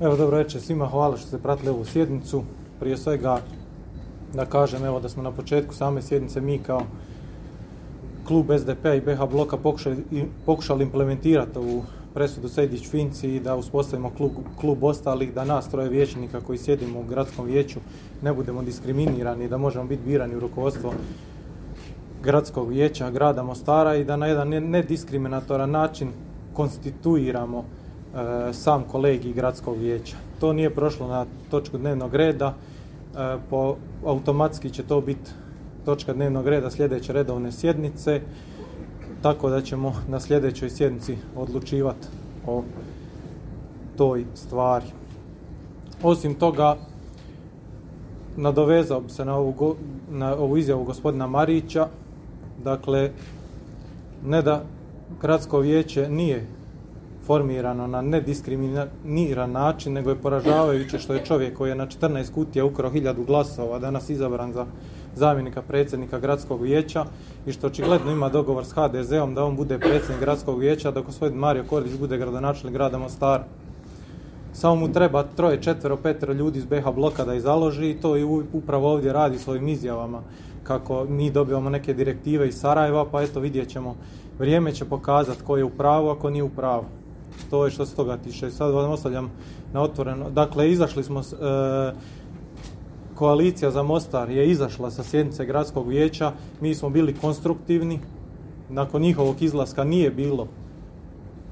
[0.00, 2.42] Evo, dobro večer svima, hvala što ste pratili ovu sjednicu.
[2.80, 3.40] Prije svega
[4.34, 6.82] da kažem evo da smo na početku same sjednice mi kao
[8.26, 9.96] klub SDP i BH bloka pokušali,
[10.46, 11.82] pokušali implementirati ovu
[12.14, 14.30] presudu Sejdić Finci i da uspostavimo klub,
[14.60, 17.80] klub ostalih, da nas troje vijećnika koji sjedimo u gradskom vijeću
[18.22, 20.92] ne budemo diskriminirani da možemo biti birani u rukovodstvo
[22.22, 26.08] gradskog vijeća grada Mostara i da na jedan nediskriminatoran način
[26.52, 27.64] konstituiramo
[28.52, 30.16] sam kolegi gradskog vijeća.
[30.40, 35.30] To nije prošlo na točku dnevnog reda, e, po, automatski će to biti
[35.84, 38.20] točka dnevnog reda sljedeće redovne sjednice,
[39.22, 42.06] tako da ćemo na sljedećoj sjednici odlučivati
[42.46, 42.62] o
[43.96, 44.86] toj stvari.
[46.02, 46.76] Osim toga,
[48.36, 49.76] nadovezao bi se na ovu,
[50.10, 51.88] na ovu izjavu gospodina Marića,
[52.64, 53.10] dakle,
[54.24, 54.62] ne da
[55.20, 56.55] gradsko vijeće nije
[57.26, 62.64] formirano na nediskriminiran način, nego je poražavajuće što je čovjek koji je na 14 kutija
[62.64, 64.66] ukrao hiljadu glasova danas izabran za
[65.14, 67.04] zamjenika predsjednika gradskog vijeća
[67.46, 71.38] i što očigledno ima dogovor s HDZ-om da on bude predsjednik gradskog vijeća, da gospodin
[71.38, 73.42] Mario Kordić bude gradonačelnik grada Mostar.
[74.52, 78.16] Samo mu treba troje, četvero, petero ljudi iz BH bloka da ih založi i to
[78.16, 80.22] i upravo ovdje radi svojim izjavama
[80.62, 83.96] kako mi dobivamo neke direktive iz Sarajeva, pa eto vidjet ćemo.
[84.38, 86.84] Vrijeme će pokazati ko je u pravu, ako nije u pravu.
[87.50, 88.50] To je što se toga tiče.
[88.50, 89.30] Sad vam ostavljam
[89.72, 90.30] na otvoreno.
[90.30, 91.24] Dakle, izašli smo, e,
[93.14, 98.00] koalicija za Mostar je izašla sa sjednice gradskog vijeća, mi smo bili konstruktivni,
[98.68, 100.48] nakon njihovog izlaska nije bilo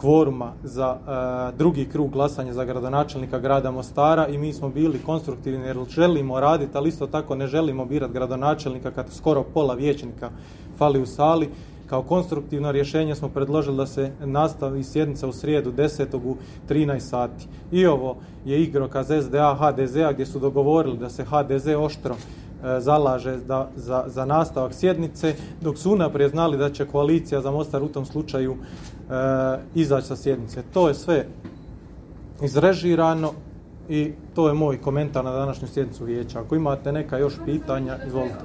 [0.00, 5.66] kvoruma za e, drugi krug glasanja za gradonačelnika grada Mostara i mi smo bili konstruktivni
[5.66, 10.30] jer želimo raditi, ali isto tako ne želimo birati gradonačelnika kad skoro pola vijećnika
[10.78, 11.48] fali u sali
[11.88, 16.16] kao konstruktivno rješenje smo predložili da se nastavi sjednica u srijedu 10.
[16.24, 16.36] u
[16.68, 17.46] 13 sati.
[17.72, 23.36] I ovo je igrokaz SDA HDZ-a gdje su dogovorili da se HDZ oštro e, zalaže
[23.36, 27.88] da, za, za nastavak sjednice, dok su unaprijed znali da će koalicija za Mostar u
[27.88, 29.14] tom slučaju e,
[29.74, 30.62] izaći sa sjednice.
[30.74, 31.26] To je sve
[32.42, 33.32] izrežirano
[33.88, 36.40] i to je moj komentar na današnju sjednicu vijeća.
[36.40, 38.44] Ako imate neka još pitanja, izvolite.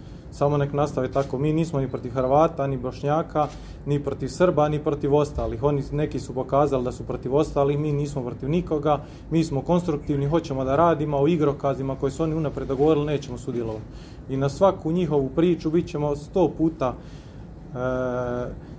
[0.31, 1.37] Samo nek nastave tako.
[1.37, 3.47] Mi nismo ni protiv Hrvata, ni Bošnjaka,
[3.85, 5.63] ni protiv Srba, ni protiv ostalih.
[5.63, 8.99] Oni neki su pokazali da su protiv ostalih, mi nismo protiv nikoga.
[9.31, 13.85] Mi smo konstruktivni, hoćemo da radimo, o igrokazima koji su oni unaprijed dogovorili nećemo sudjelovati.
[14.29, 18.71] I na svaku njihovu priču bit ćemo sto puta e,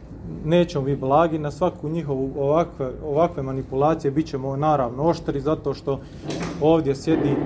[0.45, 6.01] nećemo biti blagi, na svaku njihovu ovakve, ovakve manipulacije bit ćemo naravno oštri zato što
[6.61, 7.37] ovdje sjedi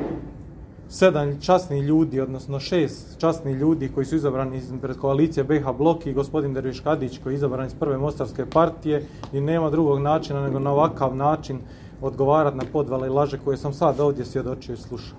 [0.89, 6.13] sedam časnih ljudi, odnosno šest časnih ljudi koji su izabrani pred koalicije BH Blok i
[6.13, 10.59] gospodin Derviš Kadić koji je izabran iz prve Mostarske partije i nema drugog načina nego
[10.59, 11.59] na ovakav način
[12.01, 15.19] odgovarati na podvale i laže koje sam sad ovdje svjedočio i slušao.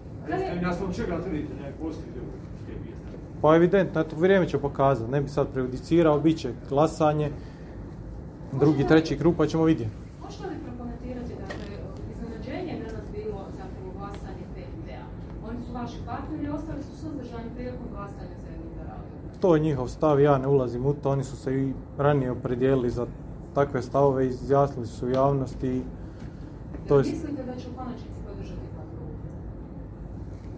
[0.62, 1.54] Ja sam čega tvrdite,
[3.42, 7.32] Pa evidentno, eto, vrijeme će pokazati, ne bi sad prejudicirao, bit će glasanje,
[8.54, 9.92] drugi, treći krug, pa ćemo vidjeti.
[10.24, 11.78] Možete li prokomentirati, dakle,
[12.12, 15.04] iznenađenje je danas bilo zapravo glasanje PND-a?
[15.50, 18.36] Oni su vaši partneri, ostali su suzdržani prilikom glasanja
[18.78, 19.40] za.
[19.40, 22.90] To je njihov stav, ja ne ulazim u to, oni su se i ranije opredijelili
[22.90, 23.06] za
[23.56, 25.82] takve stavove, izjasnili su u javnosti.
[26.88, 27.04] To je...
[27.04, 28.18] Mislite da će u konačnici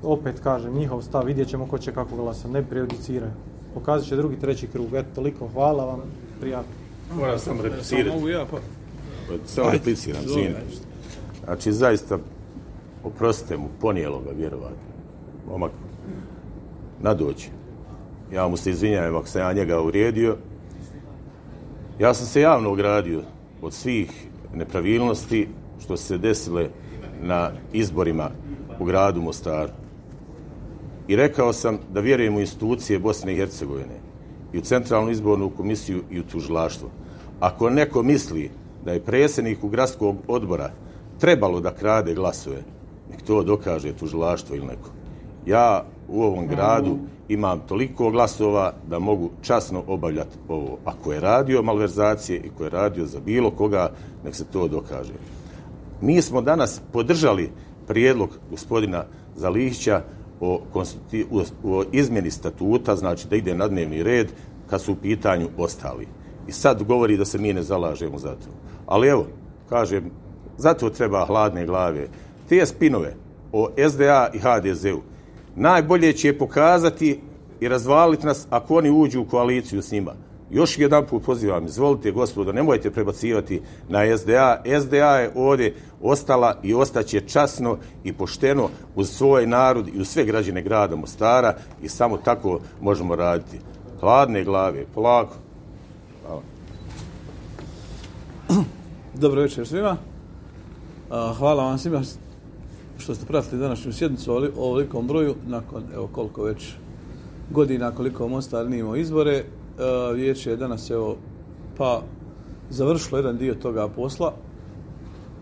[0.04, 3.32] opet kažem, njihov stav, vidjet ćemo ko će kako glasa, ne prejudiciraju.
[3.74, 4.94] Pokazat će drugi, treći krug.
[4.94, 6.02] Eto, toliko, hvala vam,
[6.40, 6.72] prijatno.
[7.16, 8.20] Moram samo replicirati.
[8.50, 8.58] Pa,
[9.46, 10.22] samo repliciram,
[11.46, 12.18] Znači, zaista,
[13.04, 14.90] oprostite mu, ponijelo ga, vjerovatno.
[15.48, 15.72] Momak,
[17.02, 17.50] nadoći.
[18.34, 20.38] Ja mu se izvinjavam ako sam ja njega uvrijedio.
[22.00, 23.22] Ja sam se javno ogradio
[23.62, 25.48] od svih nepravilnosti
[25.80, 26.70] što se desile
[27.22, 28.30] na izborima
[28.80, 29.72] u gradu Mostaru
[31.08, 34.00] i rekao sam da vjerujem u institucije Bosne i Hercegovine
[34.54, 36.90] i u Centralnu izbornu komisiju i u tužilaštvo.
[37.40, 38.52] Ako neko misli
[38.86, 40.72] da je predsjedniku gradskog odbora
[41.20, 42.62] trebalo da krade glasove,
[43.12, 44.99] nek to dokaže tužilaštvo ili neko.
[45.46, 46.98] Ja u ovom gradu
[47.30, 50.78] imam toliko glasova da mogu časno obavljati ovo.
[50.86, 53.92] Ako je radio malverzacije i ko je radio za bilo koga,
[54.26, 55.14] nek se to dokaže.
[56.02, 57.52] Mi smo danas podržali
[57.88, 59.06] prijedlog gospodina
[59.36, 60.02] Zalihića
[60.42, 60.62] o,
[61.64, 64.32] o izmjeni statuta, znači da ide na dnevni red
[64.70, 66.08] kad su u pitanju ostali.
[66.48, 68.50] I sad govori da se mi ne zalažemo za to.
[68.86, 69.26] Ali evo,
[69.70, 70.12] kažem,
[70.58, 72.08] zato treba hladne glave.
[72.50, 73.16] Te spinove
[73.52, 75.02] o SDA i HDZ-u
[75.56, 77.20] najbolje će pokazati
[77.60, 80.14] i razvaliti nas ako oni uđu u koaliciju s njima.
[80.52, 84.62] Još jedan put pozivam, izvolite gospodo, nemojte prebacivati na SDA.
[84.82, 90.26] SDA je ovdje ostala i ostaće časno i pošteno uz svoj narod i uz sve
[90.26, 93.60] građane grada Mostara i samo tako možemo raditi.
[94.00, 95.36] Hladne glave, polako.
[96.26, 96.42] Hvala.
[99.14, 99.98] Dobro večer svima.
[101.38, 102.02] Hvala vam svima
[103.10, 106.74] što ste pratili današnju sjednicu o ovolikom broju, nakon evo koliko već
[107.52, 109.36] godina koliko Mostar nije imao izbore.
[109.36, 109.44] E,
[110.16, 111.18] vijeće je danas evo
[111.78, 112.02] pa
[112.70, 114.34] završilo jedan dio toga posla.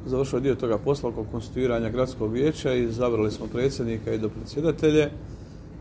[0.06, 5.10] Završilo dio toga posla oko konstituiranja gradskog vijeća i zavrali smo predsjednika i do predsjedatelje.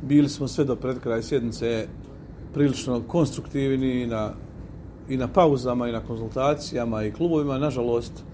[0.02, 1.86] Bili smo sve do pred kraj sjednice
[2.54, 4.32] prilično konstruktivni na,
[5.08, 7.58] i na pauzama i na konzultacijama i klubovima.
[7.58, 8.24] Nažalost,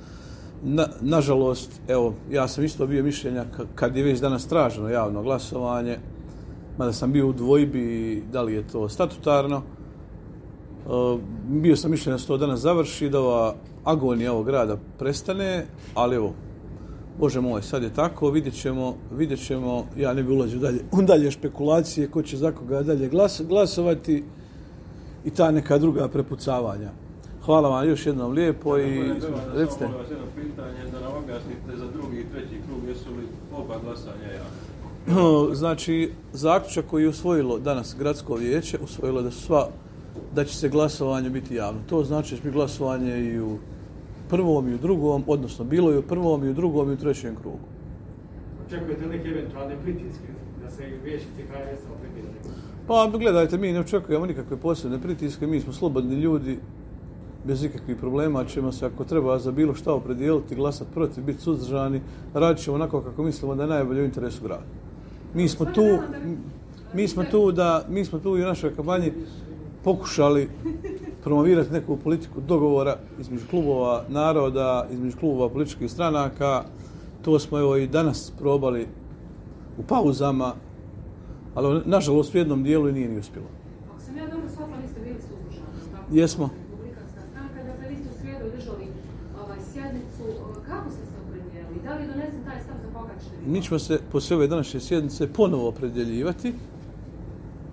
[0.62, 3.44] na, nažalost, evo, ja sam isto bio mišljenja
[3.75, 5.99] kad je već danas traženo javno glasovanje,
[6.79, 9.62] mada sam bio u dvojbi da li je to statutarno,
[10.87, 13.55] uh, bio sam mišljenja da se to danas završi, da ova
[13.85, 16.32] agonija ovog grada prestane, ali evo,
[17.19, 21.31] Bože moj, sad je tako, vidjet ćemo, vidjet ćemo ja ne bi ulazio dalje, dalje
[21.31, 24.25] špekulacije, ko će za koga dalje glas, glasovati
[25.25, 26.91] i ta neka druga prepucavanja.
[27.44, 29.12] Hvala vam još jednom lijepo i
[29.55, 29.85] recite.
[29.85, 33.75] Samo vas jedno pitanje da nam objasnite za drugi i treći krug, jesu li oba
[33.85, 35.55] glasanja javne?
[35.55, 39.69] Znači, zaključak koji je usvojilo danas gradsko vijeće, usvojilo da sva,
[40.35, 41.81] da će se glasovanje biti javno.
[41.89, 43.59] To znači da će biti glasovanje i u
[44.29, 47.37] prvom i u drugom, odnosno bilo i u prvom i u drugom i u trećem
[47.37, 47.67] krugu.
[48.67, 50.29] Očekujete neke eventualne pritiske
[50.65, 52.55] da se vijećnici kraljevstva pripitaju?
[52.87, 56.59] Pa gledajte, mi ne očekujemo nikakve posebne pritiske, mi smo slobodni ljudi,
[57.44, 62.00] bez ikakvih problema ćemo se ako treba za bilo šta opredijeliti, glasati protiv, biti suzdržani,
[62.35, 64.62] radit ćemo onako kako mislimo da je najbolje u interesu grada.
[65.35, 65.99] Mi smo tu,
[66.94, 69.12] mi smo tu da, mi smo tu i u našoj kampanji
[69.85, 70.49] pokušali
[71.23, 76.65] promovirati neku politiku dogovora između klubova naroda, između klubova političkih stranaka.
[77.23, 78.87] To smo evo i danas probali
[79.79, 80.55] u pauzama,
[81.55, 83.47] ali nažalost u jednom dijelu i nije ni uspjelo.
[83.91, 86.21] Ako sam ja dobro shvatila, niste bili suzdržani.
[86.21, 86.50] Jesmo.
[93.46, 96.55] Mi ćemo se posle ove današnje sjednice ponovo opredjeljivati.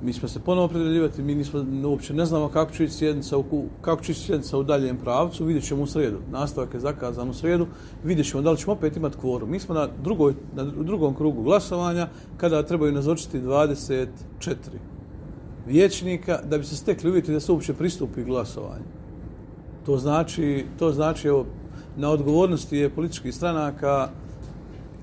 [0.01, 4.03] Mi ćemo se ponovo opredjeljivati, mi nismo, uopće ne znamo kako će sjednica u, kako
[4.03, 6.17] će sjednica u daljem pravcu, vidjet ćemo u sredu.
[6.31, 7.67] Nastavak je zakazan u sredu,
[8.03, 9.51] vidjet ćemo da li ćemo opet imati kvorum.
[9.51, 12.07] Mi smo na, drugoj, na drugom krugu glasovanja
[12.37, 14.07] kada trebaju nazočiti 24
[15.67, 18.85] vijećnika da bi se stekli uvjeti da se uopće pristupi glasovanju.
[19.85, 21.45] To znači, to znači evo,
[21.99, 24.09] na odgovornosti je političkih stranaka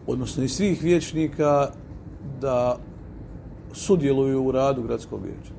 [0.06, 1.68] odnosno i svih vječnika,
[2.40, 2.78] da
[3.72, 5.55] sudjeluju u radu gradskog vijeća.